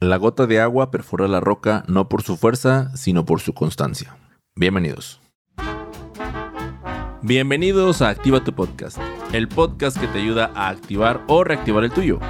La 0.00 0.18
gota 0.18 0.46
de 0.46 0.60
agua 0.60 0.90
perfora 0.90 1.26
la 1.26 1.40
roca 1.40 1.82
no 1.88 2.10
por 2.10 2.22
su 2.22 2.36
fuerza, 2.36 2.94
sino 2.94 3.24
por 3.24 3.40
su 3.40 3.54
constancia. 3.54 4.14
Bienvenidos. 4.54 5.22
Bienvenidos 7.22 8.02
a 8.02 8.10
Activa 8.10 8.44
tu 8.44 8.52
Podcast, 8.54 8.98
el 9.32 9.48
podcast 9.48 9.98
que 9.98 10.06
te 10.06 10.18
ayuda 10.18 10.52
a 10.54 10.68
activar 10.68 11.24
o 11.28 11.44
reactivar 11.44 11.82
el 11.82 11.92
tuyo. 11.92 12.20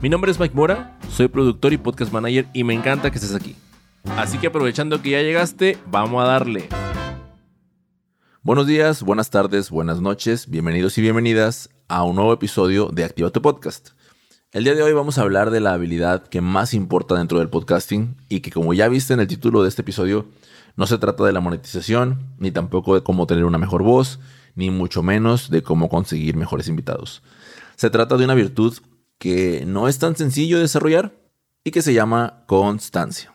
Mi 0.00 0.10
nombre 0.10 0.30
es 0.30 0.38
Mike 0.38 0.54
Mora, 0.54 0.98
soy 1.08 1.28
productor 1.28 1.72
y 1.72 1.78
podcast 1.78 2.12
manager 2.12 2.46
y 2.52 2.64
me 2.64 2.74
encanta 2.74 3.10
que 3.10 3.16
estés 3.16 3.34
aquí. 3.34 3.56
Así 4.18 4.36
que 4.36 4.48
aprovechando 4.48 5.00
que 5.00 5.10
ya 5.10 5.22
llegaste, 5.22 5.78
vamos 5.86 6.22
a 6.22 6.26
darle. 6.26 6.68
Buenos 8.42 8.66
días, 8.66 9.02
buenas 9.02 9.30
tardes, 9.30 9.70
buenas 9.70 10.02
noches, 10.02 10.50
bienvenidos 10.50 10.98
y 10.98 11.00
bienvenidas 11.00 11.70
a 11.88 12.04
un 12.04 12.16
nuevo 12.16 12.34
episodio 12.34 12.90
de 12.92 13.04
Activa 13.04 13.30
tu 13.30 13.40
Podcast. 13.40 13.92
El 14.52 14.64
día 14.64 14.74
de 14.74 14.82
hoy 14.82 14.92
vamos 14.92 15.16
a 15.16 15.22
hablar 15.22 15.52
de 15.52 15.60
la 15.60 15.74
habilidad 15.74 16.26
que 16.26 16.40
más 16.40 16.74
importa 16.74 17.14
dentro 17.14 17.38
del 17.38 17.48
podcasting 17.48 18.16
y 18.28 18.40
que 18.40 18.50
como 18.50 18.74
ya 18.74 18.88
viste 18.88 19.14
en 19.14 19.20
el 19.20 19.28
título 19.28 19.62
de 19.62 19.68
este 19.68 19.82
episodio, 19.82 20.26
no 20.74 20.88
se 20.88 20.98
trata 20.98 21.22
de 21.22 21.32
la 21.32 21.38
monetización, 21.38 22.34
ni 22.40 22.50
tampoco 22.50 22.96
de 22.96 23.04
cómo 23.04 23.28
tener 23.28 23.44
una 23.44 23.58
mejor 23.58 23.84
voz, 23.84 24.18
ni 24.56 24.70
mucho 24.70 25.04
menos 25.04 25.50
de 25.50 25.62
cómo 25.62 25.88
conseguir 25.88 26.36
mejores 26.36 26.66
invitados. 26.66 27.22
Se 27.76 27.90
trata 27.90 28.16
de 28.16 28.24
una 28.24 28.34
virtud 28.34 28.76
que 29.18 29.62
no 29.68 29.86
es 29.86 30.00
tan 30.00 30.16
sencillo 30.16 30.56
de 30.56 30.62
desarrollar 30.62 31.14
y 31.62 31.70
que 31.70 31.80
se 31.80 31.94
llama 31.94 32.42
constancia. 32.46 33.32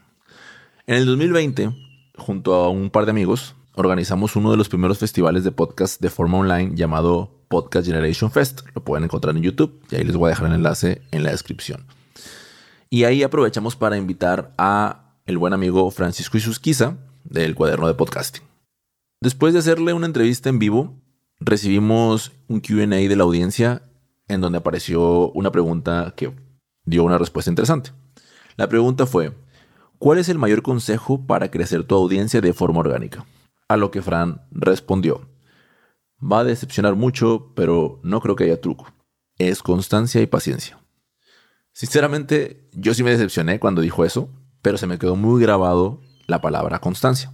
En 0.85 0.95
el 0.95 1.05
2020, 1.05 1.71
junto 2.17 2.55
a 2.55 2.67
un 2.67 2.89
par 2.89 3.05
de 3.05 3.11
amigos, 3.11 3.55
organizamos 3.75 4.35
uno 4.35 4.51
de 4.51 4.57
los 4.57 4.67
primeros 4.67 4.97
festivales 4.97 5.45
de 5.45 5.53
podcast 5.53 6.01
de 6.01 6.09
forma 6.09 6.39
online 6.39 6.75
llamado 6.75 7.34
Podcast 7.47 7.87
Generation 7.87 8.31
Fest. 8.31 8.61
Lo 8.73 8.83
pueden 8.83 9.03
encontrar 9.03 9.35
en 9.35 9.43
YouTube 9.43 9.81
y 9.91 9.95
ahí 9.95 10.03
les 10.03 10.15
voy 10.15 10.27
a 10.27 10.29
dejar 10.29 10.47
el 10.47 10.53
enlace 10.53 11.01
en 11.11 11.23
la 11.23 11.31
descripción. 11.31 11.85
Y 12.89 13.03
ahí 13.03 13.23
aprovechamos 13.23 13.75
para 13.75 13.97
invitar 13.97 14.53
a 14.57 15.15
el 15.25 15.37
buen 15.37 15.53
amigo 15.53 15.89
Francisco 15.91 16.37
Isusquiza 16.37 16.97
del 17.23 17.55
cuaderno 17.55 17.87
de 17.87 17.95
podcasting. 17.95 18.43
Después 19.21 19.53
de 19.53 19.59
hacerle 19.59 19.93
una 19.93 20.05
entrevista 20.05 20.49
en 20.49 20.59
vivo, 20.59 21.01
recibimos 21.39 22.31
un 22.47 22.59
QA 22.59 22.85
de 22.85 23.15
la 23.15 23.23
audiencia 23.23 23.81
en 24.27 24.41
donde 24.41 24.57
apareció 24.57 25.31
una 25.31 25.51
pregunta 25.51 26.13
que 26.15 26.31
dio 26.85 27.03
una 27.03 27.17
respuesta 27.17 27.51
interesante. 27.51 27.91
La 28.55 28.69
pregunta 28.69 29.05
fue, 29.05 29.33
¿cuál 29.97 30.19
es 30.19 30.29
el 30.29 30.37
mayor 30.37 30.61
consejo 30.61 31.25
para 31.25 31.51
crecer 31.51 31.83
tu 31.83 31.95
audiencia 31.95 32.41
de 32.41 32.53
forma 32.53 32.79
orgánica? 32.79 33.25
A 33.67 33.77
lo 33.77 33.91
que 33.91 34.01
Fran 34.01 34.41
respondió, 34.51 35.27
va 36.21 36.39
a 36.39 36.43
decepcionar 36.43 36.95
mucho, 36.95 37.51
pero 37.55 37.99
no 38.03 38.21
creo 38.21 38.35
que 38.35 38.45
haya 38.45 38.61
truco. 38.61 38.91
Es 39.37 39.61
constancia 39.61 40.21
y 40.21 40.27
paciencia. 40.27 40.79
Sinceramente, 41.73 42.69
yo 42.71 42.93
sí 42.93 43.03
me 43.03 43.11
decepcioné 43.11 43.59
cuando 43.59 43.81
dijo 43.81 44.05
eso, 44.05 44.29
pero 44.61 44.77
se 44.77 44.87
me 44.87 44.97
quedó 44.97 45.15
muy 45.15 45.41
grabado 45.41 46.01
la 46.27 46.41
palabra 46.41 46.79
constancia. 46.79 47.33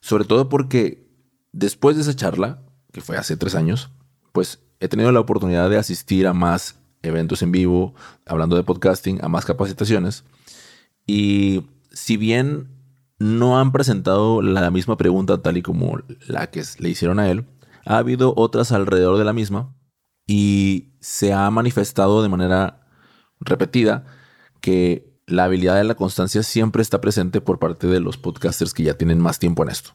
Sobre 0.00 0.24
todo 0.24 0.48
porque 0.48 1.08
después 1.52 1.96
de 1.96 2.02
esa 2.02 2.16
charla, 2.16 2.62
que 2.92 3.00
fue 3.00 3.16
hace 3.16 3.36
tres 3.36 3.54
años, 3.54 3.90
pues 4.32 4.60
he 4.80 4.88
tenido 4.88 5.12
la 5.12 5.20
oportunidad 5.20 5.70
de 5.70 5.78
asistir 5.78 6.26
a 6.26 6.32
más 6.32 6.80
eventos 7.02 7.42
en 7.42 7.52
vivo, 7.52 7.94
hablando 8.26 8.56
de 8.56 8.64
podcasting, 8.64 9.24
a 9.24 9.28
más 9.28 9.44
capacitaciones. 9.44 10.24
Y 11.06 11.66
si 11.92 12.16
bien 12.16 12.74
no 13.18 13.58
han 13.58 13.72
presentado 13.72 14.42
la 14.42 14.70
misma 14.70 14.96
pregunta 14.96 15.40
tal 15.40 15.56
y 15.56 15.62
como 15.62 16.00
la 16.26 16.50
que 16.50 16.62
le 16.78 16.88
hicieron 16.88 17.18
a 17.18 17.30
él. 17.30 17.46
Ha 17.84 17.98
habido 17.98 18.34
otras 18.36 18.72
alrededor 18.72 19.18
de 19.18 19.24
la 19.24 19.32
misma 19.32 19.74
y 20.26 20.94
se 21.00 21.32
ha 21.32 21.50
manifestado 21.50 22.22
de 22.22 22.28
manera 22.28 22.86
repetida 23.40 24.04
que 24.60 25.14
la 25.26 25.44
habilidad 25.44 25.76
de 25.76 25.84
la 25.84 25.94
constancia 25.94 26.42
siempre 26.42 26.82
está 26.82 27.00
presente 27.00 27.40
por 27.40 27.58
parte 27.58 27.86
de 27.86 28.00
los 28.00 28.16
podcasters 28.16 28.74
que 28.74 28.82
ya 28.82 28.94
tienen 28.94 29.20
más 29.20 29.38
tiempo 29.38 29.62
en 29.62 29.70
esto. 29.70 29.90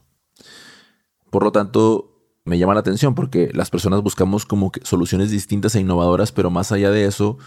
Por 1.30 1.44
lo 1.44 1.52
tanto, 1.52 2.10
me 2.44 2.58
llama 2.58 2.74
la 2.74 2.80
atención 2.80 3.14
porque 3.14 3.50
las 3.52 3.70
personas 3.70 4.02
buscamos 4.02 4.46
como 4.46 4.72
que 4.72 4.80
soluciones 4.84 5.30
distintas 5.30 5.74
e 5.74 5.80
innovadoras, 5.80 6.32
pero 6.32 6.50
más 6.50 6.72
allá 6.72 6.90
de 6.90 7.04
eso, 7.04 7.38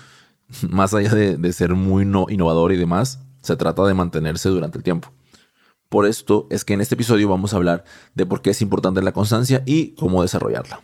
más 0.69 0.93
allá 0.93 1.13
de, 1.13 1.37
de 1.37 1.53
ser 1.53 1.75
muy 1.75 2.05
no 2.05 2.25
innovador 2.29 2.71
y 2.71 2.77
demás, 2.77 3.19
se 3.41 3.55
trata 3.57 3.83
de 3.85 3.93
mantenerse 3.93 4.49
durante 4.49 4.77
el 4.77 4.83
tiempo. 4.83 5.11
Por 5.93 6.07
esto 6.07 6.47
es 6.49 6.65
que 6.65 6.73
en 6.73 6.81
este 6.81 6.95
episodio 6.95 7.29
vamos 7.29 7.53
a 7.53 7.57
hablar 7.57 7.83
de 8.15 8.25
por 8.25 8.41
qué 8.41 8.49
es 8.49 8.63
importante 8.63 9.03
la 9.03 9.11
constancia 9.11 9.61
y 9.63 9.93
cómo 9.93 10.23
desarrollarla. 10.23 10.81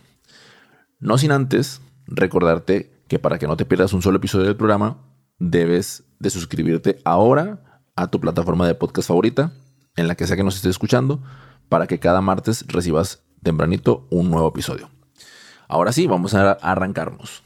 No 1.00 1.18
sin 1.18 1.32
antes 1.32 1.82
recordarte 2.06 2.92
que 3.08 3.18
para 3.18 3.40
que 3.40 3.48
no 3.48 3.58
te 3.58 3.66
pierdas 3.66 3.94
un 3.94 4.04
solo 4.04 4.18
episodio 4.18 4.46
del 4.46 4.56
programa, 4.56 5.00
debes 5.40 6.04
de 6.20 6.30
suscribirte 6.30 7.00
ahora 7.06 7.82
a 7.96 8.12
tu 8.12 8.20
plataforma 8.20 8.68
de 8.68 8.76
podcast 8.76 9.08
favorita, 9.08 9.52
en 9.96 10.08
la 10.08 10.14
que 10.14 10.28
sea 10.28 10.38
que 10.38 10.44
nos 10.44 10.58
estés 10.58 10.70
escuchando, 10.70 11.24
para 11.70 11.88
que 11.88 11.98
cada 11.98 12.22
martes 12.22 12.64
recibas 12.68 13.24
tempranito 13.42 14.06
un 14.12 14.30
nuevo 14.30 14.50
episodio. 14.50 14.92
Ahora 15.68 15.92
sí, 15.92 16.06
vamos 16.06 16.36
a 16.36 16.52
arrancarnos. 16.52 17.42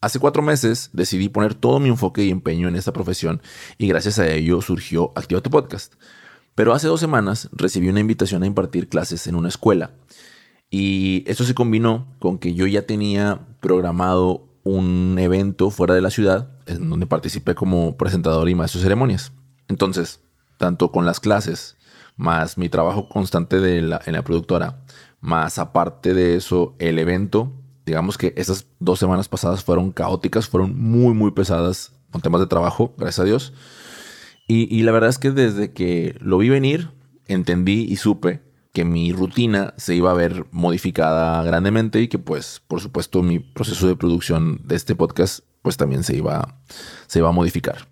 Hace 0.00 0.20
cuatro 0.20 0.42
meses 0.42 0.88
decidí 0.94 1.28
poner 1.28 1.52
todo 1.52 1.80
mi 1.80 1.90
enfoque 1.90 2.24
y 2.24 2.30
empeño 2.30 2.66
en 2.66 2.76
esta 2.76 2.94
profesión 2.94 3.42
y 3.76 3.88
gracias 3.88 4.18
a 4.18 4.26
ello 4.26 4.62
surgió 4.62 5.12
Activa 5.14 5.42
tu 5.42 5.50
Podcast 5.50 5.92
pero 6.54 6.72
hace 6.72 6.86
dos 6.86 7.00
semanas 7.00 7.48
recibí 7.52 7.88
una 7.88 8.00
invitación 8.00 8.42
a 8.42 8.46
impartir 8.46 8.88
clases 8.88 9.26
en 9.26 9.34
una 9.34 9.48
escuela. 9.48 9.92
Y 10.70 11.24
esto 11.26 11.44
se 11.44 11.54
combinó 11.54 12.06
con 12.18 12.38
que 12.38 12.54
yo 12.54 12.66
ya 12.66 12.86
tenía 12.86 13.46
programado 13.60 14.48
un 14.64 15.16
evento 15.18 15.70
fuera 15.70 15.94
de 15.94 16.00
la 16.00 16.10
ciudad 16.10 16.50
en 16.66 16.88
donde 16.88 17.06
participé 17.06 17.54
como 17.54 17.96
presentador 17.96 18.48
y 18.48 18.54
maestro 18.54 18.80
de 18.80 18.84
ceremonias. 18.84 19.32
Entonces, 19.68 20.20
tanto 20.56 20.90
con 20.90 21.06
las 21.06 21.20
clases, 21.20 21.76
más 22.16 22.58
mi 22.58 22.68
trabajo 22.68 23.08
constante 23.08 23.78
en 23.78 23.90
la 23.90 24.24
productora, 24.24 24.84
más 25.20 25.58
aparte 25.58 26.14
de 26.14 26.36
eso, 26.36 26.74
el 26.78 26.98
evento, 26.98 27.52
digamos 27.86 28.18
que 28.18 28.34
esas 28.36 28.66
dos 28.78 28.98
semanas 28.98 29.28
pasadas 29.28 29.64
fueron 29.64 29.90
caóticas, 29.90 30.48
fueron 30.48 30.78
muy, 30.78 31.14
muy 31.14 31.30
pesadas 31.30 31.92
con 32.10 32.20
temas 32.20 32.40
de 32.40 32.46
trabajo, 32.46 32.94
gracias 32.96 33.20
a 33.20 33.24
Dios. 33.24 33.52
Y, 34.46 34.82
la 34.82 34.92
verdad 34.92 35.08
es 35.08 35.18
que 35.18 35.30
desde 35.30 35.72
que 35.72 36.16
lo 36.20 36.36
vi 36.38 36.50
venir, 36.50 36.90
entendí 37.26 37.86
y 37.88 37.96
supe 37.96 38.42
que 38.72 38.84
mi 38.84 39.12
rutina 39.12 39.72
se 39.78 39.94
iba 39.94 40.10
a 40.10 40.14
ver 40.14 40.46
modificada 40.50 41.42
grandemente 41.44 42.00
y 42.02 42.08
que 42.08 42.18
pues 42.18 42.60
por 42.66 42.80
supuesto 42.80 43.22
mi 43.22 43.38
proceso 43.38 43.86
de 43.86 43.96
producción 43.96 44.60
de 44.64 44.74
este 44.74 44.96
podcast 44.96 45.40
pues 45.62 45.76
también 45.76 46.02
se 46.02 46.16
iba, 46.16 46.60
se 47.06 47.20
iba 47.20 47.28
a 47.28 47.32
modificar. 47.32 47.88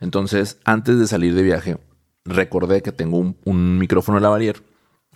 Entonces 0.00 0.58
antes 0.64 0.98
de 0.98 1.06
salir 1.06 1.34
de 1.34 1.42
viaje 1.42 1.78
recordé 2.24 2.82
que 2.82 2.92
tengo 2.92 3.18
un, 3.18 3.38
un 3.44 3.78
micrófono 3.78 4.20
lavalier 4.20 4.62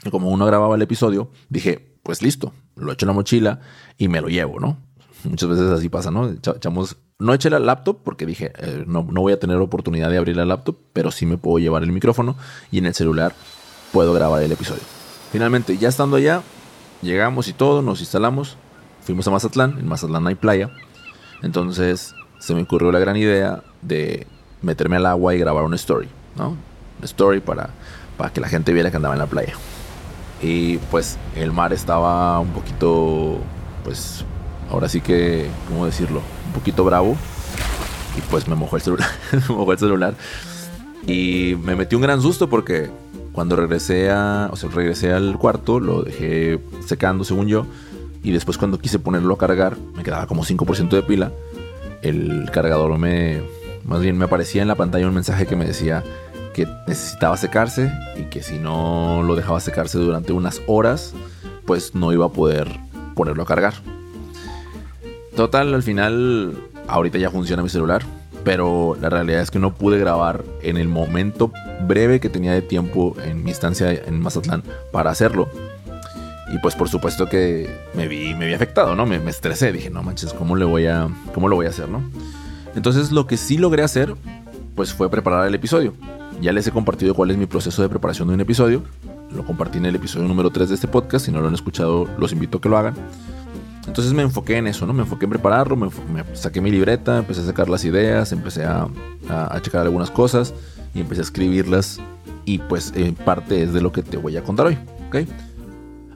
y 0.04 0.10
como 0.10 0.30
uno 0.30 0.46
grababa 0.46 0.76
el 0.76 0.82
episodio 0.82 1.30
dije 1.48 1.98
pues 2.02 2.22
listo, 2.22 2.54
lo 2.76 2.92
echo 2.92 3.04
en 3.04 3.08
la 3.08 3.14
mochila 3.14 3.60
y 3.98 4.08
me 4.08 4.20
lo 4.20 4.28
llevo, 4.28 4.60
¿no? 4.60 4.78
Muchas 5.24 5.48
veces 5.48 5.70
así 5.70 5.88
pasa, 5.88 6.10
¿no? 6.10 6.30
Echamos 6.30 6.96
no 7.20 7.34
eché 7.34 7.50
la 7.50 7.58
laptop 7.58 7.98
porque 8.02 8.26
dije, 8.26 8.52
eh, 8.58 8.84
no, 8.86 9.06
no, 9.08 9.20
voy 9.20 9.32
a 9.32 9.38
tener 9.38 9.58
oportunidad 9.58 10.10
de 10.10 10.18
abrir 10.18 10.36
la 10.36 10.44
laptop, 10.44 10.76
pero 10.92 11.10
sí 11.10 11.26
me 11.26 11.36
puedo 11.36 11.58
llevar 11.58 11.82
el 11.82 11.92
micrófono 11.92 12.34
y 12.72 12.78
en 12.78 12.86
el 12.86 12.94
celular 12.94 13.34
puedo 13.92 14.12
grabar 14.12 14.42
el 14.42 14.50
episodio. 14.50 14.82
Finalmente, 15.30 15.76
ya 15.78 15.88
estando 15.88 16.16
allá, 16.16 16.42
llegamos 17.02 17.46
y 17.48 17.52
todo, 17.52 17.82
nos 17.82 18.00
instalamos, 18.00 18.56
fuimos 19.02 19.28
a 19.28 19.30
Mazatlán, 19.30 19.78
en 19.78 19.86
Mazatlán 19.86 20.26
hay 20.26 20.34
playa, 20.34 20.70
entonces 21.42 22.14
se 22.38 22.54
me 22.54 22.62
ocurrió 22.62 22.90
la 22.90 22.98
gran 22.98 23.16
idea 23.16 23.62
de 23.82 24.26
meterme 24.62 24.96
al 24.96 25.06
agua 25.06 25.34
y 25.34 25.38
grabar 25.38 25.64
una 25.64 25.76
story, 25.76 26.08
¿no? 26.36 26.56
Una 26.98 27.04
story 27.04 27.40
para, 27.40 27.70
para 28.16 28.32
que 28.32 28.40
la 28.40 28.48
gente 28.48 28.72
viera 28.72 28.90
que 28.90 28.96
andaba 28.96 29.14
en 29.14 29.20
la 29.20 29.26
playa. 29.26 29.54
Y 30.42 30.78
pues 30.90 31.18
el 31.36 31.52
mar 31.52 31.74
estaba 31.74 32.40
un 32.40 32.48
poquito, 32.48 33.38
pues 33.84 34.24
ahora 34.70 34.88
sí 34.88 35.02
que, 35.02 35.50
¿cómo 35.68 35.84
decirlo? 35.84 36.22
Un 36.50 36.54
poquito 36.54 36.84
bravo. 36.84 37.16
Y 38.18 38.20
pues 38.22 38.48
me 38.48 38.56
mojó 38.56 38.74
el 38.74 38.82
celular. 38.82 39.08
me 39.32 39.54
mojó 39.54 39.72
el 39.72 39.78
celular. 39.78 40.14
Y 41.06 41.56
me 41.62 41.76
metí 41.76 41.94
un 41.94 42.02
gran 42.02 42.20
susto 42.20 42.50
porque 42.50 42.90
cuando 43.32 43.54
regresé 43.54 44.10
a. 44.10 44.48
O 44.52 44.56
sea, 44.56 44.68
regresé 44.68 45.12
al 45.12 45.38
cuarto, 45.38 45.78
lo 45.78 46.02
dejé 46.02 46.58
secando, 46.84 47.22
según 47.22 47.46
yo. 47.46 47.66
Y 48.24 48.32
después 48.32 48.58
cuando 48.58 48.78
quise 48.78 48.98
ponerlo 48.98 49.34
a 49.34 49.38
cargar, 49.38 49.76
me 49.94 50.02
quedaba 50.02 50.26
como 50.26 50.44
5% 50.44 50.88
de 50.90 51.02
pila. 51.02 51.32
El 52.02 52.50
cargador 52.52 52.98
me. 52.98 53.42
Más 53.84 54.00
bien 54.00 54.18
me 54.18 54.24
aparecía 54.24 54.60
en 54.60 54.68
la 54.68 54.74
pantalla 54.74 55.06
un 55.06 55.14
mensaje 55.14 55.46
que 55.46 55.54
me 55.54 55.66
decía 55.66 56.02
que 56.52 56.66
necesitaba 56.88 57.36
secarse 57.36 57.92
y 58.16 58.24
que 58.24 58.42
si 58.42 58.58
no 58.58 59.22
lo 59.22 59.36
dejaba 59.36 59.60
secarse 59.60 59.98
durante 59.98 60.32
unas 60.32 60.60
horas, 60.66 61.14
pues 61.64 61.94
no 61.94 62.12
iba 62.12 62.26
a 62.26 62.30
poder 62.30 62.68
ponerlo 63.14 63.44
a 63.44 63.46
cargar. 63.46 63.74
Total, 65.34 65.72
al 65.72 65.82
final, 65.82 66.54
ahorita 66.88 67.18
ya 67.18 67.30
funciona 67.30 67.62
mi 67.62 67.68
celular, 67.68 68.02
pero 68.44 68.96
la 69.00 69.08
realidad 69.08 69.40
es 69.40 69.50
que 69.50 69.58
no 69.58 69.74
pude 69.74 69.98
grabar 69.98 70.44
en 70.62 70.76
el 70.76 70.88
momento 70.88 71.52
breve 71.86 72.20
que 72.20 72.28
tenía 72.28 72.52
de 72.52 72.62
tiempo 72.62 73.16
en 73.24 73.44
mi 73.44 73.50
estancia 73.50 73.92
en 73.92 74.20
Mazatlán 74.20 74.62
para 74.92 75.10
hacerlo. 75.10 75.48
Y 76.52 76.58
pues 76.58 76.74
por 76.74 76.88
supuesto 76.88 77.28
que 77.28 77.70
me 77.94 78.08
vi, 78.08 78.34
me 78.34 78.46
vi 78.46 78.54
afectado, 78.54 78.96
¿no? 78.96 79.06
Me, 79.06 79.16
estresé, 79.30 79.72
dije, 79.72 79.88
no 79.88 80.02
manches, 80.02 80.32
¿cómo, 80.32 80.56
le 80.56 80.64
voy 80.64 80.86
a, 80.86 81.08
¿cómo 81.32 81.48
lo 81.48 81.54
voy 81.54 81.66
a 81.66 81.68
hacer, 81.68 81.88
no? 81.88 82.02
Entonces 82.74 83.12
lo 83.12 83.26
que 83.26 83.36
sí 83.36 83.56
logré 83.56 83.84
hacer 83.84 84.14
pues 84.74 84.92
fue 84.92 85.10
preparar 85.10 85.46
el 85.46 85.54
episodio. 85.54 85.94
Ya 86.40 86.52
les 86.52 86.66
he 86.66 86.72
compartido 86.72 87.14
cuál 87.14 87.30
es 87.30 87.36
mi 87.36 87.46
proceso 87.46 87.82
de 87.82 87.88
preparación 87.88 88.28
de 88.28 88.34
un 88.34 88.40
episodio. 88.40 88.82
Lo 89.34 89.44
compartí 89.44 89.78
en 89.78 89.86
el 89.86 89.94
episodio 89.94 90.26
número 90.26 90.50
3 90.50 90.70
de 90.70 90.74
este 90.74 90.88
podcast. 90.88 91.26
Si 91.26 91.32
no 91.32 91.40
lo 91.40 91.48
han 91.48 91.54
escuchado, 91.54 92.08
los 92.18 92.32
invito 92.32 92.58
a 92.58 92.60
que 92.60 92.68
lo 92.68 92.78
hagan. 92.78 92.94
Entonces 93.90 94.12
me 94.12 94.22
enfoqué 94.22 94.56
en 94.56 94.68
eso, 94.68 94.86
¿no? 94.86 94.92
Me 94.92 95.02
enfoqué 95.02 95.24
en 95.24 95.30
prepararlo, 95.30 95.74
me, 95.74 95.90
saqué 96.34 96.60
mi 96.60 96.70
libreta, 96.70 97.18
empecé 97.18 97.40
a 97.40 97.44
sacar 97.46 97.68
las 97.68 97.84
ideas, 97.84 98.30
empecé 98.30 98.64
a, 98.64 98.86
a, 99.28 99.60
checar 99.62 99.80
algunas 99.80 100.12
cosas 100.12 100.54
y 100.94 101.00
empecé 101.00 101.22
a 101.22 101.24
escribirlas. 101.24 101.98
Y 102.44 102.58
pues 102.58 102.92
en 102.94 103.16
parte 103.16 103.64
es 103.64 103.72
de 103.72 103.80
lo 103.80 103.90
que 103.90 104.04
te 104.04 104.16
voy 104.16 104.36
a 104.36 104.44
contar 104.44 104.66
hoy, 104.66 104.78
¿ok? 105.08 105.28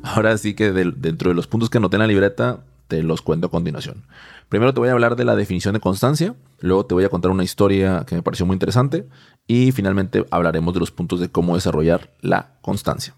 Ahora 0.04 0.38
sí 0.38 0.54
que 0.54 0.70
dentro 0.70 1.30
de 1.30 1.34
los 1.34 1.48
puntos 1.48 1.68
que 1.68 1.78
anoté 1.78 1.96
en 1.96 2.02
la 2.02 2.06
libreta, 2.06 2.60
te 2.86 3.02
los 3.02 3.22
cuento 3.22 3.48
a 3.48 3.50
continuación. 3.50 4.04
Primero 4.48 4.72
te 4.72 4.78
voy 4.78 4.90
a 4.90 4.92
hablar 4.92 5.16
de 5.16 5.24
la 5.24 5.34
definición 5.34 5.74
de 5.74 5.80
constancia, 5.80 6.36
luego 6.60 6.86
te 6.86 6.94
voy 6.94 7.02
a 7.02 7.08
contar 7.08 7.32
una 7.32 7.42
historia 7.42 8.04
que 8.06 8.14
me 8.14 8.22
pareció 8.22 8.46
muy 8.46 8.54
interesante 8.54 9.08
y 9.48 9.72
finalmente 9.72 10.24
hablaremos 10.30 10.74
de 10.74 10.80
los 10.80 10.92
puntos 10.92 11.18
de 11.18 11.28
cómo 11.28 11.56
desarrollar 11.56 12.12
la 12.20 12.56
constancia. 12.62 13.16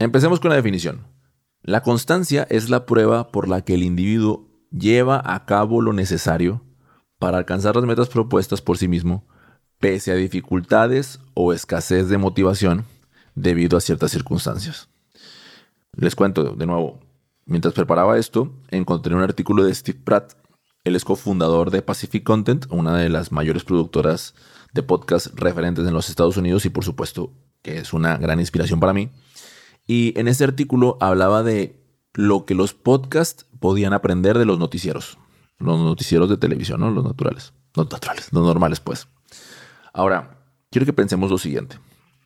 Empecemos 0.00 0.40
con 0.40 0.50
la 0.50 0.56
definición. 0.56 1.06
La 1.68 1.82
constancia 1.82 2.46
es 2.48 2.70
la 2.70 2.86
prueba 2.86 3.30
por 3.30 3.46
la 3.46 3.60
que 3.60 3.74
el 3.74 3.82
individuo 3.82 4.48
lleva 4.70 5.20
a 5.22 5.44
cabo 5.44 5.82
lo 5.82 5.92
necesario 5.92 6.62
para 7.18 7.36
alcanzar 7.36 7.76
las 7.76 7.84
metas 7.84 8.08
propuestas 8.08 8.62
por 8.62 8.78
sí 8.78 8.88
mismo, 8.88 9.26
pese 9.78 10.10
a 10.10 10.14
dificultades 10.14 11.20
o 11.34 11.52
escasez 11.52 12.08
de 12.08 12.16
motivación 12.16 12.86
debido 13.34 13.76
a 13.76 13.82
ciertas 13.82 14.12
circunstancias. 14.12 14.88
Les 15.92 16.16
cuento 16.16 16.54
de 16.54 16.64
nuevo, 16.64 17.00
mientras 17.44 17.74
preparaba 17.74 18.16
esto, 18.16 18.50
encontré 18.70 19.14
un 19.14 19.20
artículo 19.20 19.62
de 19.62 19.74
Steve 19.74 20.00
Pratt. 20.02 20.32
Él 20.84 20.96
es 20.96 21.04
cofundador 21.04 21.70
de 21.70 21.82
Pacific 21.82 22.24
Content, 22.24 22.64
una 22.70 22.96
de 22.96 23.10
las 23.10 23.30
mayores 23.30 23.64
productoras 23.64 24.34
de 24.72 24.82
podcast 24.82 25.38
referentes 25.38 25.86
en 25.86 25.92
los 25.92 26.08
Estados 26.08 26.38
Unidos 26.38 26.64
y 26.64 26.70
por 26.70 26.84
supuesto 26.84 27.34
que 27.60 27.76
es 27.76 27.92
una 27.92 28.16
gran 28.16 28.40
inspiración 28.40 28.80
para 28.80 28.94
mí. 28.94 29.10
Y 29.88 30.16
en 30.16 30.28
ese 30.28 30.44
artículo 30.44 30.96
hablaba 31.00 31.42
de 31.42 31.82
lo 32.14 32.44
que 32.44 32.54
los 32.54 32.72
podcasts 32.72 33.46
podían 33.58 33.92
aprender 33.92 34.38
de 34.38 34.44
los 34.44 34.60
noticieros. 34.60 35.18
Los 35.58 35.80
noticieros 35.80 36.28
de 36.28 36.36
televisión, 36.36 36.78
¿no? 36.78 36.92
Los 36.92 37.02
naturales. 37.02 37.52
Los 37.74 37.90
naturales, 37.90 38.28
los 38.30 38.44
normales, 38.44 38.78
pues. 38.78 39.08
Ahora, 39.92 40.38
quiero 40.70 40.86
que 40.86 40.92
pensemos 40.92 41.32
lo 41.32 41.38
siguiente 41.38 41.80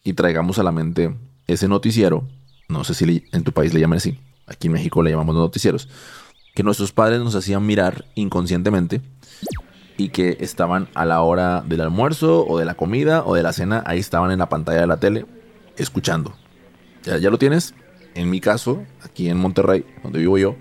y 0.05 0.13
traigamos 0.13 0.59
a 0.59 0.63
la 0.63 0.73
mente 0.73 1.17
ese 1.47 1.69
noticiero 1.69 2.29
no 2.73 2.85
sé 2.85 2.95
si 2.95 3.25
en 3.33 3.45
tu 3.45 3.53
país 3.53 3.73
le 3.75 3.81
llaman 3.81 3.99
así, 3.99 4.19
aquí 4.47 4.67
en 4.67 4.73
México 4.73 5.03
le 5.03 5.11
llamamos 5.11 5.35
noticieros, 5.35 5.89
que 6.55 6.63
nuestros 6.63 6.93
padres 6.93 7.21
nos 7.21 7.35
hacían 7.35 7.65
mirar 7.65 8.07
inconscientemente 8.15 9.01
y 9.97 10.09
que 10.09 10.39
estaban 10.41 10.89
a 10.95 11.05
la 11.05 11.21
hora 11.21 11.63
del 11.63 11.83
almuerzo 11.83 12.47
o 12.47 12.59
de 12.59 12.65
la 12.65 12.75
comida 12.75 13.23
o 13.25 13.35
de 13.35 13.43
la 13.43 13.53
cena, 13.53 13.85
ahí 13.87 13.99
estaban 13.99 14.31
en 14.31 14.39
la 14.39 14.49
pantalla 14.49 14.81
de 14.81 14.87
la 14.87 14.99
tele 14.99 15.27
escuchando. 15.77 16.35
¿Ya, 17.05 17.19
ya 17.19 17.31
lo 17.31 17.39
tienes? 17.39 17.75
En 18.15 18.31
mi 18.31 18.41
caso, 18.41 18.85
aquí 19.03 19.29
en 19.29 19.39
Monterrey, 19.39 19.85
donde 20.03 20.19
vivo 20.19 20.39
yo, 20.39 20.57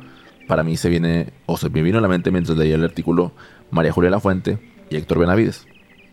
para 0.47 0.63
mí 0.63 0.77
se 0.77 0.89
viene, 0.89 1.33
o 1.45 1.57
se 1.57 1.69
me 1.69 1.81
vino 1.81 1.97
a 1.97 2.01
la 2.01 2.07
mente 2.07 2.31
mientras 2.31 2.57
leía 2.57 2.75
el 2.75 2.83
artículo 2.83 3.33
María 3.69 3.91
Julia 3.91 4.09
Lafuente 4.09 4.59
y 4.89 4.95
Héctor 4.95 5.19
Benavides. 5.19 5.67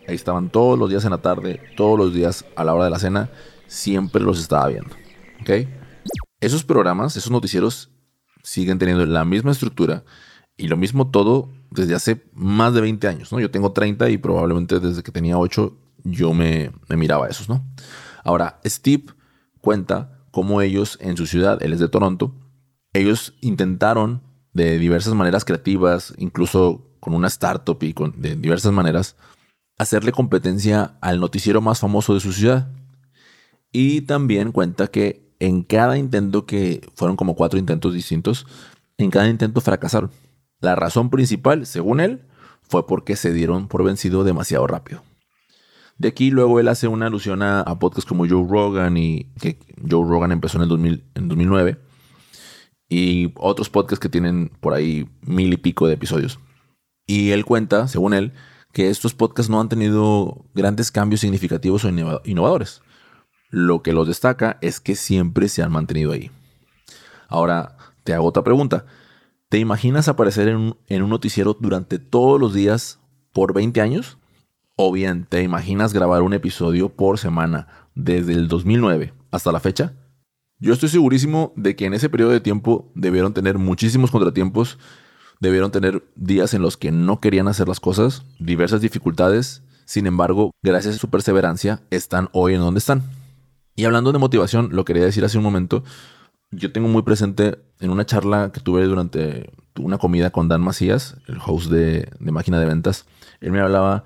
Ahí 0.07 0.15
estaban 0.15 0.49
todos 0.49 0.77
los 0.77 0.89
días 0.89 1.03
en 1.05 1.11
la 1.11 1.19
tarde, 1.19 1.61
todos 1.75 1.97
los 1.97 2.13
días 2.13 2.45
a 2.55 2.63
la 2.63 2.73
hora 2.73 2.85
de 2.85 2.89
la 2.89 2.99
cena, 2.99 3.29
siempre 3.67 4.21
los 4.21 4.39
estaba 4.39 4.67
viendo. 4.67 4.95
¿Ok? 5.41 5.67
Esos 6.41 6.63
programas, 6.63 7.15
esos 7.17 7.31
noticieros, 7.31 7.91
siguen 8.43 8.79
teniendo 8.79 9.05
la 9.05 9.25
misma 9.25 9.51
estructura 9.51 10.03
y 10.57 10.67
lo 10.67 10.77
mismo 10.77 11.09
todo 11.09 11.49
desde 11.71 11.95
hace 11.95 12.23
más 12.33 12.73
de 12.73 12.81
20 12.81 13.07
años, 13.07 13.31
¿no? 13.31 13.39
Yo 13.39 13.51
tengo 13.51 13.71
30 13.71 14.09
y 14.09 14.17
probablemente 14.17 14.79
desde 14.79 15.03
que 15.03 15.11
tenía 15.11 15.37
8 15.37 15.77
yo 16.03 16.33
me, 16.33 16.71
me 16.87 16.97
miraba 16.97 17.25
a 17.25 17.29
esos, 17.29 17.49
¿no? 17.49 17.65
Ahora, 18.23 18.59
Steve 18.65 19.05
cuenta 19.61 20.18
cómo 20.31 20.61
ellos 20.61 20.97
en 21.01 21.17
su 21.17 21.25
ciudad, 21.25 21.61
él 21.61 21.73
es 21.73 21.79
de 21.79 21.89
Toronto, 21.89 22.33
ellos 22.93 23.33
intentaron 23.41 24.21
de 24.53 24.77
diversas 24.77 25.13
maneras 25.13 25.45
creativas, 25.45 26.13
incluso 26.17 26.85
con 26.99 27.13
una 27.13 27.27
startup 27.27 27.77
y 27.81 27.93
con, 27.93 28.19
de 28.21 28.35
diversas 28.35 28.71
maneras, 28.71 29.15
hacerle 29.77 30.11
competencia 30.11 30.97
al 31.01 31.19
noticiero 31.19 31.61
más 31.61 31.79
famoso 31.79 32.13
de 32.13 32.19
su 32.19 32.33
ciudad. 32.33 32.69
Y 33.71 34.01
también 34.01 34.51
cuenta 34.51 34.87
que 34.87 35.29
en 35.39 35.63
cada 35.63 35.97
intento 35.97 36.45
que 36.45 36.81
fueron 36.95 37.15
como 37.15 37.35
cuatro 37.35 37.59
intentos 37.59 37.93
distintos, 37.93 38.45
en 38.97 39.09
cada 39.09 39.29
intento 39.29 39.61
fracasaron. 39.61 40.11
La 40.59 40.75
razón 40.75 41.09
principal, 41.09 41.65
según 41.65 42.01
él, 42.01 42.25
fue 42.61 42.85
porque 42.85 43.15
se 43.15 43.31
dieron 43.31 43.67
por 43.67 43.83
vencido 43.83 44.23
demasiado 44.23 44.67
rápido. 44.67 45.03
De 45.99 46.07
aquí 46.07 46.31
luego 46.31 46.59
él 46.59 46.67
hace 46.67 46.87
una 46.87 47.07
alusión 47.07 47.43
a, 47.43 47.63
podcasts 47.77 48.07
como 48.07 48.27
Joe 48.27 48.47
Rogan 48.49 48.97
y 48.97 49.25
que 49.39 49.59
Joe 49.87 50.07
Rogan 50.07 50.31
empezó 50.31 50.57
en 50.57 50.63
el 50.63 50.69
2000, 50.69 51.03
en 51.13 51.27
2009 51.27 51.77
y 52.89 53.31
otros 53.35 53.69
podcasts 53.69 54.01
que 54.01 54.09
tienen 54.09 54.51
por 54.59 54.73
ahí 54.73 55.07
mil 55.21 55.53
y 55.53 55.57
pico 55.57 55.87
de 55.87 55.93
episodios. 55.93 56.39
Y 57.05 57.31
él 57.31 57.45
cuenta, 57.45 57.87
según 57.87 58.13
él, 58.13 58.33
que 58.71 58.89
estos 58.89 59.13
podcasts 59.13 59.49
no 59.49 59.59
han 59.59 59.69
tenido 59.69 60.45
grandes 60.53 60.91
cambios 60.91 61.21
significativos 61.21 61.85
o 61.85 61.89
innovadores. 62.23 62.81
Lo 63.49 63.81
que 63.81 63.93
los 63.93 64.07
destaca 64.07 64.57
es 64.61 64.79
que 64.79 64.95
siempre 64.95 65.49
se 65.49 65.63
han 65.63 65.71
mantenido 65.71 66.11
ahí. 66.11 66.31
Ahora, 67.27 67.77
te 68.03 68.13
hago 68.13 68.27
otra 68.27 68.43
pregunta. 68.43 68.85
¿Te 69.49 69.57
imaginas 69.57 70.07
aparecer 70.07 70.47
en 70.47 70.75
un, 71.03 71.09
noticiero 71.09 71.57
durante 71.59 71.97
todos 71.97 72.39
los 72.39 72.53
días 72.53 72.99
por 73.33 73.53
20 73.53 73.81
años? 73.81 74.18
¿O 74.81 74.93
bien 74.93 75.25
te 75.27 75.43
imaginas 75.43 75.91
grabar 75.91 76.21
un 76.21 76.31
episodio 76.31 76.87
por 76.87 77.19
semana 77.19 77.67
desde 77.95 78.31
el 78.31 78.47
2009 78.47 79.13
hasta 79.29 79.51
la 79.51 79.59
fecha? 79.59 79.91
Yo 80.57 80.71
estoy 80.71 80.87
segurísimo 80.87 81.51
de 81.57 81.75
que 81.75 81.85
en 81.85 81.93
ese 81.93 82.07
periodo 82.07 82.31
de 82.31 82.39
tiempo 82.39 82.89
debieron 82.95 83.33
tener 83.33 83.57
muchísimos 83.57 84.09
contratiempos, 84.09 84.79
debieron 85.41 85.71
tener 85.71 86.09
días 86.15 86.53
en 86.53 86.61
los 86.61 86.77
que 86.77 86.93
no 86.93 87.19
querían 87.19 87.49
hacer 87.49 87.67
las 87.67 87.81
cosas, 87.81 88.23
diversas 88.39 88.79
dificultades, 88.79 89.63
sin 89.83 90.07
embargo, 90.07 90.51
gracias 90.63 90.95
a 90.95 90.97
su 90.97 91.09
perseverancia, 91.09 91.81
están 91.89 92.29
hoy 92.31 92.53
en 92.53 92.61
donde 92.61 92.77
están. 92.77 93.03
Y 93.75 93.83
hablando 93.83 94.13
de 94.13 94.19
motivación, 94.19 94.69
lo 94.71 94.85
quería 94.85 95.03
decir 95.03 95.25
hace 95.25 95.37
un 95.37 95.43
momento, 95.43 95.83
yo 96.51 96.71
tengo 96.71 96.87
muy 96.87 97.01
presente 97.01 97.59
en 97.81 97.89
una 97.89 98.05
charla 98.05 98.53
que 98.53 98.61
tuve 98.61 98.85
durante 98.85 99.51
una 99.77 99.97
comida 99.97 100.29
con 100.29 100.47
Dan 100.47 100.61
Macías, 100.61 101.17
el 101.27 101.39
host 101.45 101.69
de, 101.69 102.09
Máquina 102.21 102.61
de 102.61 102.65
Ventas, 102.65 103.07
él 103.41 103.51
me 103.51 103.59
hablaba, 103.59 104.05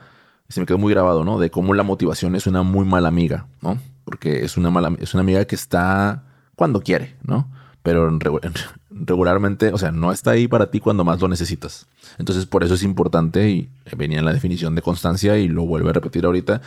se 0.54 0.60
me 0.60 0.68
quedó 0.68 0.78
muy 0.78 0.94
grabado, 0.94 1.24
¿no? 1.24 1.40
De 1.40 1.50
cómo 1.50 1.74
la 1.74 1.82
motivación 1.82 2.36
es 2.36 2.46
una 2.46 2.62
muy 2.62 2.86
mala 2.86 3.08
amiga, 3.08 3.48
¿no? 3.62 3.80
Porque 4.06 4.46
es 4.46 4.56
una, 4.56 4.70
mala, 4.70 4.96
es 5.00 5.16
una 5.16 5.22
amiga 5.22 5.44
que 5.46 5.56
está 5.56 6.26
cuando 6.56 6.82
quiere, 6.82 7.16
¿no? 7.24 7.52
Pero 7.82 8.08
regularmente, 8.92 9.74
o 9.74 9.80
sea, 9.80 9.92
no 9.92 10.12
está 10.12 10.32
ahí 10.32 10.48
para 10.48 10.70
ti 10.70 10.80
cuando 10.80 11.04
más 11.04 11.20
lo 11.20 11.28
necesitas. 11.28 11.88
Entonces, 12.20 12.46
por 12.46 12.64
eso 12.64 12.76
es 12.76 12.84
importante, 12.84 13.50
y 13.50 13.72
venía 13.98 14.20
en 14.20 14.26
la 14.26 14.34
definición 14.34 14.76
de 14.76 14.84
constancia, 14.84 15.40
y 15.40 15.48
lo 15.48 15.66
vuelvo 15.66 15.90
a 15.90 15.94
repetir 15.94 16.24
ahorita, 16.24 16.62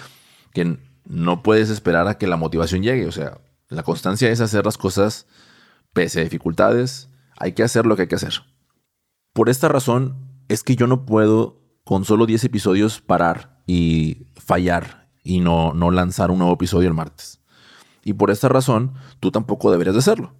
que 0.53 0.79
no 1.05 1.45
puedes 1.45 1.71
esperar 1.71 2.09
a 2.09 2.19
que 2.19 2.27
la 2.27 2.37
motivación 2.37 2.83
llegue. 2.83 3.07
O 3.07 3.13
sea, 3.13 3.39
la 3.69 3.85
constancia 3.85 4.29
es 4.31 4.41
hacer 4.41 4.65
las 4.65 4.79
cosas 4.79 5.29
pese 5.93 6.19
a 6.19 6.25
dificultades. 6.25 7.09
Hay 7.39 7.53
que 7.53 7.63
hacer 7.63 7.87
lo 7.87 7.95
que 7.95 8.03
hay 8.03 8.09
que 8.09 8.17
hacer. 8.17 8.43
Por 9.33 9.49
esta 9.49 9.69
razón 9.69 10.17
es 10.49 10.65
que 10.65 10.75
yo 10.75 10.89
no 10.89 11.07
puedo 11.07 11.61
con 11.85 12.05
solo 12.05 12.27
10 12.27 12.43
episodios 12.43 13.01
parar 13.01 13.56
y 13.67 14.27
fallar 14.37 15.09
y 15.23 15.41
no, 15.41 15.73
no 15.73 15.91
lanzar 15.91 16.31
un 16.31 16.39
nuevo 16.39 16.55
episodio 16.55 16.89
el 16.89 16.95
martes. 16.95 17.41
Y 18.05 18.13
por 18.13 18.31
esta 18.31 18.49
razón, 18.49 18.95
tú 19.19 19.33
tampoco 19.33 19.71
deberías 19.71 19.95
de 19.95 19.99
hacerlo. 19.99 20.33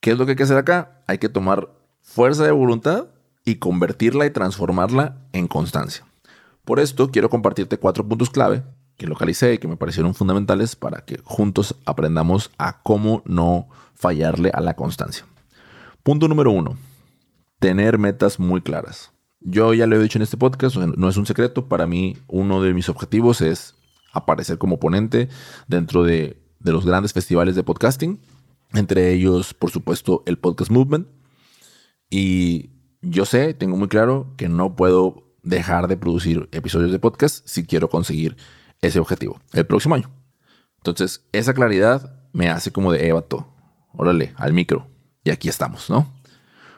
¿Qué 0.00 0.12
es 0.12 0.18
lo 0.18 0.24
que 0.24 0.32
hay 0.32 0.36
que 0.36 0.44
hacer 0.44 0.56
acá? 0.56 1.02
Hay 1.06 1.18
que 1.18 1.28
tomar 1.28 1.68
fuerza 2.02 2.44
de 2.44 2.52
voluntad 2.52 3.08
y 3.44 3.56
convertirla 3.56 4.24
y 4.24 4.30
transformarla 4.30 5.18
en 5.32 5.46
constancia. 5.46 6.06
Por 6.64 6.80
esto 6.80 7.10
quiero 7.10 7.28
compartirte 7.28 7.78
cuatro 7.78 8.06
puntos 8.06 8.30
clave 8.30 8.62
que 8.96 9.06
localicé 9.06 9.54
y 9.54 9.58
que 9.58 9.68
me 9.68 9.76
parecieron 9.76 10.14
fundamentales 10.14 10.76
para 10.76 11.04
que 11.04 11.20
juntos 11.24 11.74
aprendamos 11.86 12.50
a 12.58 12.82
cómo 12.82 13.22
no 13.24 13.68
fallarle 13.94 14.50
a 14.52 14.60
la 14.60 14.74
constancia. 14.74 15.24
Punto 16.02 16.28
número 16.28 16.50
uno, 16.50 16.76
tener 17.58 17.98
metas 17.98 18.38
muy 18.38 18.60
claras. 18.60 19.10
Yo 19.40 19.72
ya 19.72 19.86
lo 19.86 19.96
he 19.96 20.02
dicho 20.02 20.18
en 20.18 20.22
este 20.22 20.36
podcast, 20.36 20.76
no 20.76 21.08
es 21.08 21.16
un 21.16 21.24
secreto, 21.24 21.66
para 21.66 21.86
mí 21.86 22.18
uno 22.26 22.62
de 22.62 22.74
mis 22.74 22.90
objetivos 22.90 23.40
es 23.40 23.74
aparecer 24.12 24.58
como 24.58 24.78
ponente 24.78 25.28
dentro 25.66 26.04
de, 26.04 26.36
los 26.60 26.84
grandes 26.84 27.14
festivales 27.14 27.56
de 27.56 27.62
podcasting, 27.62 28.20
entre 28.74 29.12
ellos, 29.12 29.54
por 29.54 29.70
supuesto, 29.70 30.22
el 30.26 30.36
Podcast 30.36 30.70
Movement. 30.70 31.08
Y 32.10 32.70
yo 33.00 33.24
sé, 33.24 33.54
tengo 33.54 33.78
muy 33.78 33.88
claro 33.88 34.34
que 34.36 34.50
no 34.50 34.76
puedo 34.76 35.24
dejar 35.42 35.88
de 35.88 35.96
producir 35.96 36.48
episodios 36.52 36.92
de 36.92 36.98
podcast 36.98 37.46
si 37.48 37.64
quiero 37.64 37.88
conseguir 37.88 38.36
ese 38.82 39.00
objetivo 39.00 39.40
el 39.54 39.66
próximo 39.66 39.94
año. 39.94 40.10
Entonces, 40.76 41.26
esa 41.32 41.54
claridad 41.54 42.14
me 42.32 42.50
hace 42.50 42.72
como 42.72 42.92
de 42.92 43.08
ébato. 43.08 43.48
Órale, 43.94 44.34
al 44.36 44.52
micro. 44.52 44.86
Y 45.24 45.30
aquí 45.30 45.48
estamos, 45.48 45.88
¿no? 45.88 46.12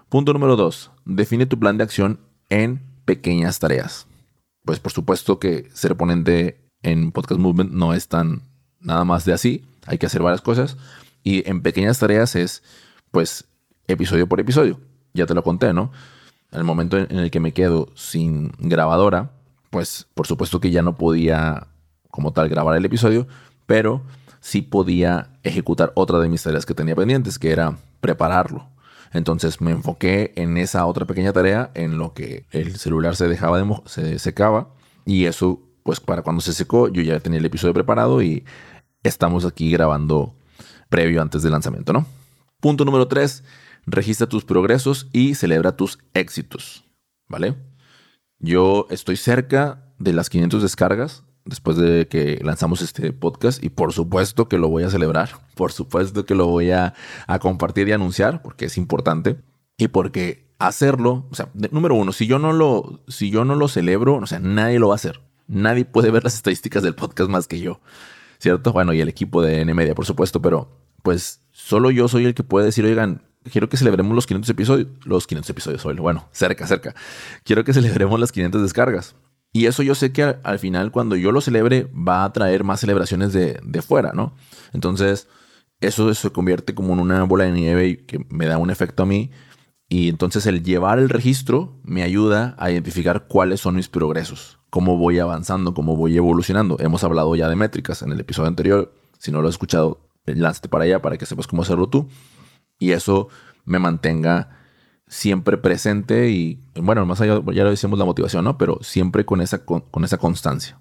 Punto 0.09 0.33
número 0.33 0.55
dos. 0.55 0.93
Define 1.05 1.47
tu 1.47 1.59
plan 1.59 1.77
de 1.77 1.85
acción 1.85 2.21
en 2.53 2.83
pequeñas 3.07 3.59
tareas. 3.59 4.07
Pues 4.67 4.79
por 4.79 4.93
supuesto 4.93 5.39
que 5.39 5.71
ser 5.73 5.97
ponente 5.97 6.61
en 6.83 7.11
Podcast 7.11 7.41
Movement 7.41 7.73
no 7.73 7.95
es 7.95 8.09
tan 8.09 8.43
nada 8.79 9.05
más 9.05 9.25
de 9.25 9.33
así, 9.33 9.65
hay 9.87 9.97
que 9.97 10.05
hacer 10.05 10.23
varias 10.23 10.43
cosas 10.43 10.77
y 11.25 11.49
en 11.49 11.63
pequeñas 11.63 11.99
tareas 11.99 12.37
es 12.37 12.63
pues 13.11 13.47
episodio 13.87 14.29
por 14.29 14.39
episodio. 14.39 14.79
Ya 15.15 15.25
te 15.25 15.35
lo 15.35 15.43
conté, 15.43 15.73
¿no? 15.73 15.93
En 16.51 16.59
el 16.59 16.65
momento 16.65 16.99
en 16.99 17.19
el 17.19 17.31
que 17.31 17.41
me 17.41 17.53
quedo 17.53 17.89
sin 17.95 18.53
grabadora, 18.59 19.31
pues 19.71 20.07
por 20.13 20.27
supuesto 20.27 20.61
que 20.61 20.71
ya 20.71 20.83
no 20.83 20.97
podía 20.97 21.69
como 22.11 22.35
tal 22.35 22.51
grabar 22.51 22.77
el 22.77 22.85
episodio, 22.85 23.27
pero 23.65 24.03
sí 24.41 24.61
podía 24.61 25.31
ejecutar 25.43 25.93
otra 25.95 26.19
de 26.19 26.29
mis 26.29 26.43
tareas 26.43 26.67
que 26.67 26.75
tenía 26.75 26.95
pendientes, 26.95 27.39
que 27.39 27.51
era 27.51 27.79
prepararlo. 28.03 28.69
Entonces 29.13 29.61
me 29.61 29.71
enfoqué 29.73 30.33
en 30.37 30.57
esa 30.57 30.87
otra 30.87 31.07
pequeña 31.07 31.33
tarea, 31.33 31.71
en 31.75 31.99
lo 31.99 32.15
que 32.15 32.47
el 32.51 32.77
celular 32.77 33.17
se 33.17 33.29
dejaba 33.29 33.59
de 33.61 33.83
se 33.87 34.19
secaba 34.19 34.75
y 35.05 35.27
eso, 35.27 35.61
pues 35.83 36.01
para 36.01 36.23
cuando 36.23 36.41
se 36.41 36.53
secó, 36.53 36.89
yo 36.89 37.03
ya 37.03 37.21
tenía 37.21 37.39
el 37.39 37.45
episodio 37.45 37.75
preparado 37.75 38.23
y 38.23 38.45
estamos 39.03 39.45
aquí 39.45 39.71
grabando 39.71 40.35
previo 40.89 41.21
antes 41.21 41.43
del 41.43 41.53
lanzamiento, 41.53 41.93
¿no? 41.93 42.07
Punto 42.61 42.85
número 42.85 43.09
3, 43.09 43.45
registra 43.87 44.29
tus 44.29 44.45
progresos 44.45 45.09
y 45.13 45.35
celebra 45.35 45.77
tus 45.77 45.99
éxitos, 46.15 46.85
¿vale? 47.29 47.57
Yo 48.39 48.87
estoy 48.91 49.17
cerca 49.17 49.93
de 49.99 50.13
las 50.13 50.31
500 50.31 50.63
descargas 50.63 51.25
después 51.45 51.77
de 51.77 52.09
que 52.09 52.41
lanzamos 52.43 52.83
este 52.83 53.13
podcast 53.13 53.63
y 53.63 53.69
por 53.69 53.93
supuesto 53.93 54.49
que 54.49 54.59
lo 54.59 54.69
voy 54.69 54.85
a 54.85 54.91
celebrar, 54.91 55.31
por 55.55 55.73
supuesto 55.73 56.25
que 56.25 56.35
lo 56.35 56.47
voy 56.47 56.71
a, 56.71 56.95
compartir 57.41 57.89
y 57.89 57.93
anunciar 57.93 58.43
porque 58.43 58.67
es 58.67 58.77
importante 58.77 59.37
y 59.77 59.89
porque 59.89 60.47
hacerlo, 60.59 61.27
o 61.31 61.35
sea, 61.35 61.49
número 61.71 61.95
uno, 61.95 62.13
si 62.13 62.27
yo 62.27 62.39
no 62.39 62.53
lo, 62.53 63.01
si 63.09 63.31
yo 63.31 63.45
no 63.45 63.57
lo 63.57 63.69
celebro, 63.69 64.17
o 64.17 64.27
sea, 64.27 64.39
nadie 64.39 64.79
lo 64.79 64.89
va 64.89 64.95
a 64.95 64.97
hacer. 64.97 65.21
Nadie 65.49 65.85
puede 65.85 66.11
ver 66.11 66.25
las 66.25 66.35
estadísticas 66.35 66.83
del 66.83 66.95
podcast 66.95 67.29
más 67.29 67.49
que 67.49 67.61
yo, 67.61 67.81
¿cierto? 68.39 68.73
Bueno, 68.73 68.93
y 68.93 69.01
el 69.01 69.09
equipo 69.09 69.43
de 69.43 69.61
N-Media, 69.61 69.95
por 69.95 70.07
supuesto, 70.07 70.41
pero 70.41 70.71
pues 71.03 71.43
solo 71.51 71.91
yo 71.91 72.07
soy 72.07 72.25
el 72.27 72.35
que 72.35 72.45
puede 72.45 72.67
decir, 72.67 72.85
oigan, 72.85 73.23
quiero 73.51 73.69
que 73.69 73.77
celebremos 73.77 74.15
los 74.15 74.27
500 74.27 74.51
episodios, 74.51 74.89
los 75.05 75.27
500 75.27 75.51
episodios, 75.51 75.85
bueno, 75.99 76.29
cerca, 76.31 76.67
cerca. 76.67 76.95
Quiero 77.45 77.65
que 77.65 77.73
celebremos 77.73 78.19
las 78.21 78.31
500 78.31 78.63
descargas. 78.63 79.17
Y 79.53 79.67
eso 79.67 79.83
yo 79.83 79.95
sé 79.95 80.13
que 80.13 80.23
al, 80.23 80.59
final, 80.59 80.91
cuando 80.93 81.15
yo 81.15 81.31
lo 81.31 81.41
celebre, 81.41 81.89
va 81.93 82.25
a 82.25 82.33
traer 82.33 82.65
más 82.65 82.81
celebraciones 82.81 83.33
de, 83.33 83.61
de 83.63 83.83
fuera, 83.83 84.13
¿no? 84.15 84.35
Entonces, 84.73 85.29
eso 85.81 86.15
se 86.15 86.31
convierte 86.31 86.75
como 86.75 86.95
en 86.95 87.01
una 87.01 87.23
bola 87.25 87.45
de 87.45 87.53
nieve 87.53 88.05
que 88.07 88.25
me 88.31 88.47
da 88.47 88.57
un 88.57 88.71
efecto 88.71 89.03
a 89.03 89.07
mí. 89.07 89.31
Y 89.89 90.09
entonces 90.09 90.47
el 90.47 90.63
llevar 90.63 90.99
el 90.99 91.11
registro 91.11 91.79
me 91.83 92.03
ayuda 92.03 92.55
a 92.59 92.71
identificar 92.71 93.27
cuáles 93.27 93.61
son 93.61 93.75
mis 93.75 93.91
progresos, 93.91 94.59
cómo 94.71 94.97
voy 94.97 95.19
avanzando, 95.19 95.75
cómo 95.75 95.97
voy 95.97 96.17
evolucionando. 96.17 96.79
Hemos 96.81 97.05
hablado 97.05 97.37
ya 97.37 97.49
de 97.49 97.57
métricas 97.57 98.01
en 98.01 98.11
el 98.11 98.21
episodio 98.21 98.49
anterior. 98.49 98.95
Si 99.19 99.31
no 99.31 99.43
lo 99.43 99.49
has 99.49 99.55
escuchado, 99.55 100.09
lánzate 100.25 100.71
para 100.71 100.85
allá 100.85 101.03
para 101.03 101.19
que 101.19 101.27
sepas 101.27 101.47
cómo 101.47 101.61
hacerlo 101.61 101.89
tú. 101.91 102.09
Y 102.79 102.93
eso 102.93 103.29
me 103.67 103.79
mantenga 103.79 104.62
siempre 105.13 105.59
presente 105.59 106.31
y, 106.31 106.59
bueno, 106.75 107.05
más 107.05 107.21
allá, 107.21 107.43
ya 107.53 107.65
lo 107.65 107.71
decimos 107.71 107.99
la 107.99 108.07
motivación, 108.07 108.45
¿no? 108.45 108.57
Pero 108.57 108.79
siempre 108.81 109.27
con 109.27 109.43
esa, 109.43 109.63
con, 109.67 109.85
esa 110.05 110.17
constancia. 110.17 110.81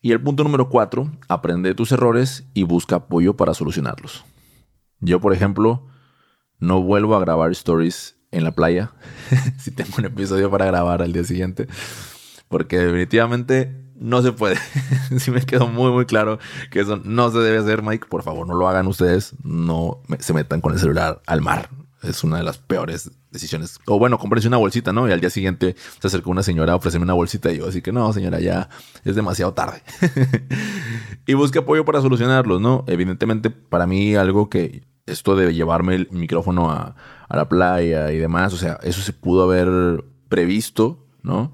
Y 0.00 0.12
el 0.12 0.22
punto 0.22 0.42
número 0.42 0.70
cuatro, 0.70 1.12
aprende 1.28 1.74
tus 1.74 1.92
errores 1.92 2.44
y 2.54 2.62
busca 2.62 2.96
apoyo 2.96 3.36
para 3.36 3.52
solucionarlos. 3.52 4.24
Yo, 5.00 5.20
por 5.20 5.34
ejemplo, 5.34 5.86
no 6.60 6.80
vuelvo 6.80 7.14
a 7.14 7.20
grabar 7.20 7.50
stories 7.50 8.16
en 8.30 8.44
la 8.44 8.52
playa 8.52 8.92
si 9.58 9.70
tengo 9.70 9.90
un 9.98 10.06
episodio 10.06 10.50
para 10.50 10.64
grabar 10.64 11.02
al 11.02 11.12
día 11.12 11.24
siguiente, 11.24 11.68
porque 12.48 12.78
definitivamente 12.78 13.84
no 13.96 14.22
se 14.22 14.32
puede. 14.32 14.56
Si 15.18 15.30
me 15.30 15.42
quedó 15.42 15.68
muy, 15.68 15.90
muy 15.92 16.06
claro 16.06 16.38
que 16.70 16.80
eso 16.80 17.02
no 17.04 17.30
se 17.30 17.38
debe 17.40 17.58
hacer, 17.58 17.82
Mike. 17.82 18.06
Por 18.08 18.22
favor, 18.22 18.46
no 18.46 18.54
lo 18.54 18.66
hagan 18.66 18.86
ustedes. 18.86 19.34
No 19.44 20.00
se 20.20 20.32
metan 20.32 20.62
con 20.62 20.72
el 20.72 20.78
celular 20.78 21.20
al 21.26 21.42
mar. 21.42 21.68
Es 22.02 22.24
una 22.24 22.38
de 22.38 22.42
las 22.42 22.58
peores 22.58 23.10
decisiones. 23.30 23.78
O 23.86 23.98
bueno, 23.98 24.18
cómprense 24.18 24.48
una 24.48 24.56
bolsita, 24.56 24.92
¿no? 24.92 25.08
Y 25.08 25.12
al 25.12 25.20
día 25.20 25.30
siguiente 25.30 25.76
se 26.00 26.06
acercó 26.06 26.30
una 26.30 26.42
señora 26.42 26.72
a 26.72 26.76
ofrecerme 26.76 27.04
una 27.04 27.14
bolsita 27.14 27.52
y 27.52 27.58
yo, 27.58 27.68
así 27.68 27.80
que 27.80 27.92
no, 27.92 28.12
señora, 28.12 28.40
ya 28.40 28.68
es 29.04 29.14
demasiado 29.14 29.54
tarde. 29.54 29.82
y 31.26 31.34
busque 31.34 31.60
apoyo 31.60 31.84
para 31.84 32.00
solucionarlos, 32.00 32.60
¿no? 32.60 32.84
Evidentemente, 32.88 33.50
para 33.50 33.86
mí 33.86 34.16
algo 34.16 34.50
que 34.50 34.84
esto 35.06 35.36
de 35.36 35.54
llevarme 35.54 35.94
el 35.94 36.08
micrófono 36.10 36.70
a, 36.70 36.96
a 37.28 37.36
la 37.36 37.48
playa 37.48 38.10
y 38.10 38.18
demás, 38.18 38.52
o 38.52 38.56
sea, 38.56 38.78
eso 38.82 39.00
se 39.00 39.12
pudo 39.12 39.44
haber 39.44 40.04
previsto, 40.28 41.06
¿no? 41.22 41.52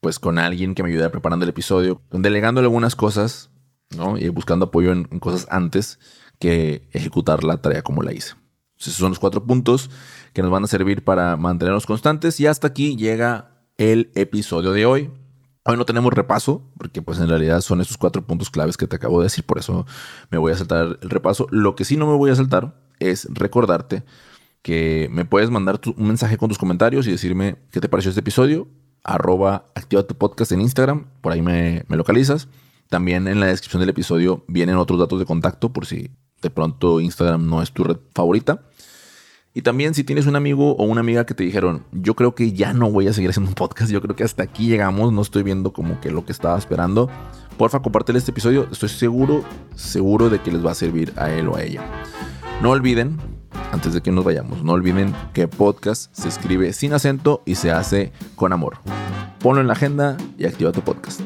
Pues 0.00 0.18
con 0.18 0.38
alguien 0.38 0.74
que 0.74 0.82
me 0.82 0.88
ayudara 0.88 1.12
preparando 1.12 1.44
el 1.44 1.50
episodio, 1.50 2.02
delegándole 2.10 2.66
algunas 2.66 2.96
cosas, 2.96 3.50
¿no? 3.96 4.18
Y 4.18 4.28
buscando 4.30 4.66
apoyo 4.66 4.90
en 4.92 5.04
cosas 5.20 5.46
antes 5.48 6.00
que 6.38 6.88
ejecutar 6.92 7.44
la 7.44 7.62
tarea 7.62 7.82
como 7.82 8.02
la 8.02 8.12
hice. 8.12 8.34
Esos 8.78 8.94
son 8.94 9.10
los 9.10 9.18
cuatro 9.18 9.44
puntos 9.44 9.90
que 10.32 10.42
nos 10.42 10.50
van 10.50 10.64
a 10.64 10.66
servir 10.66 11.02
para 11.02 11.36
mantenernos 11.36 11.86
constantes. 11.86 12.38
Y 12.40 12.46
hasta 12.46 12.68
aquí 12.68 12.96
llega 12.96 13.50
el 13.78 14.10
episodio 14.14 14.72
de 14.72 14.86
hoy. 14.86 15.10
Hoy 15.64 15.76
no 15.76 15.84
tenemos 15.84 16.12
repaso, 16.12 16.62
porque 16.78 17.02
pues 17.02 17.18
en 17.18 17.28
realidad 17.28 17.60
son 17.60 17.80
esos 17.80 17.96
cuatro 17.96 18.24
puntos 18.24 18.50
claves 18.50 18.76
que 18.76 18.86
te 18.86 18.96
acabo 18.96 19.20
de 19.20 19.24
decir, 19.24 19.44
por 19.44 19.58
eso 19.58 19.84
me 20.30 20.38
voy 20.38 20.52
a 20.52 20.56
saltar 20.56 20.98
el 21.02 21.10
repaso. 21.10 21.46
Lo 21.50 21.74
que 21.74 21.84
sí 21.84 21.96
no 21.96 22.06
me 22.06 22.16
voy 22.16 22.30
a 22.30 22.36
saltar 22.36 22.74
es 23.00 23.26
recordarte 23.30 24.04
que 24.62 25.08
me 25.10 25.24
puedes 25.24 25.50
mandar 25.50 25.80
un 25.96 26.06
mensaje 26.06 26.36
con 26.36 26.48
tus 26.48 26.58
comentarios 26.58 27.06
y 27.06 27.12
decirme 27.12 27.56
qué 27.70 27.80
te 27.80 27.88
pareció 27.88 28.10
este 28.10 28.20
episodio. 28.20 28.68
Arroba 29.02 29.66
activa 29.74 30.02
tu 30.02 30.16
podcast 30.16 30.52
en 30.52 30.60
Instagram, 30.60 31.06
por 31.20 31.32
ahí 31.32 31.42
me, 31.42 31.84
me 31.88 31.96
localizas. 31.96 32.48
También 32.88 33.26
en 33.26 33.40
la 33.40 33.46
descripción 33.46 33.80
del 33.80 33.90
episodio 33.90 34.44
vienen 34.48 34.76
otros 34.76 34.98
datos 34.98 35.18
de 35.18 35.24
contacto 35.24 35.72
por 35.72 35.86
si 35.86 36.10
de 36.42 36.50
pronto 36.50 37.00
Instagram 37.00 37.46
no 37.48 37.62
es 37.62 37.72
tu 37.72 37.84
red 37.84 37.98
favorita. 38.14 38.62
Y 39.54 39.62
también 39.62 39.94
si 39.94 40.04
tienes 40.04 40.26
un 40.26 40.36
amigo 40.36 40.76
o 40.76 40.84
una 40.84 41.00
amiga 41.00 41.24
que 41.24 41.32
te 41.32 41.42
dijeron, 41.42 41.84
yo 41.90 42.14
creo 42.14 42.34
que 42.34 42.52
ya 42.52 42.74
no 42.74 42.90
voy 42.90 43.08
a 43.08 43.14
seguir 43.14 43.30
haciendo 43.30 43.48
un 43.48 43.54
podcast, 43.54 43.90
yo 43.90 44.02
creo 44.02 44.14
que 44.14 44.22
hasta 44.22 44.42
aquí 44.42 44.66
llegamos, 44.66 45.14
no 45.14 45.22
estoy 45.22 45.42
viendo 45.42 45.72
como 45.72 45.98
que 46.00 46.10
lo 46.10 46.26
que 46.26 46.32
estaba 46.32 46.58
esperando, 46.58 47.08
porfa 47.56 47.80
compártelo 47.80 48.18
este 48.18 48.32
episodio, 48.32 48.68
estoy 48.70 48.90
seguro, 48.90 49.44
seguro 49.74 50.28
de 50.28 50.42
que 50.42 50.52
les 50.52 50.64
va 50.64 50.72
a 50.72 50.74
servir 50.74 51.14
a 51.16 51.30
él 51.30 51.48
o 51.48 51.56
a 51.56 51.62
ella. 51.62 51.82
No 52.60 52.70
olviden, 52.70 53.16
antes 53.72 53.94
de 53.94 54.02
que 54.02 54.12
nos 54.12 54.26
vayamos, 54.26 54.62
no 54.62 54.72
olviden 54.72 55.14
que 55.32 55.48
podcast 55.48 56.14
se 56.14 56.28
escribe 56.28 56.74
sin 56.74 56.92
acento 56.92 57.42
y 57.46 57.54
se 57.54 57.70
hace 57.70 58.12
con 58.34 58.52
amor. 58.52 58.76
Ponlo 59.38 59.62
en 59.62 59.68
la 59.68 59.72
agenda 59.72 60.18
y 60.36 60.44
activa 60.44 60.70
tu 60.72 60.82
podcast. 60.82 61.22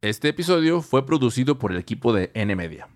Este 0.00 0.28
episodio 0.28 0.80
fue 0.80 1.04
producido 1.04 1.58
por 1.58 1.72
el 1.72 1.78
equipo 1.78 2.12
de 2.12 2.30
N 2.34 2.56
Media. 2.56 2.88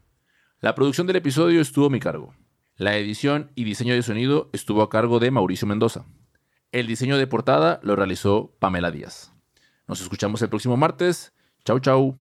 La 0.60 0.74
producción 0.74 1.06
del 1.06 1.14
episodio 1.14 1.60
estuvo 1.60 1.86
a 1.86 1.90
mi 1.90 2.00
cargo. 2.00 2.34
La 2.76 2.96
edición 2.96 3.52
y 3.54 3.62
diseño 3.62 3.94
de 3.94 4.02
sonido 4.02 4.50
estuvo 4.52 4.82
a 4.82 4.90
cargo 4.90 5.20
de 5.20 5.30
Mauricio 5.30 5.68
Mendoza. 5.68 6.04
El 6.72 6.88
diseño 6.88 7.16
de 7.16 7.28
portada 7.28 7.78
lo 7.84 7.94
realizó 7.94 8.56
Pamela 8.58 8.90
Díaz. 8.90 9.32
Nos 9.86 10.00
escuchamos 10.00 10.42
el 10.42 10.48
próximo 10.48 10.76
martes. 10.76 11.32
Chau, 11.64 11.78
chau. 11.78 12.18